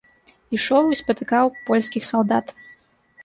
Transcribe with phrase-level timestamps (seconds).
[0.57, 2.45] Ішоў і спатыкаў польскіх салдат.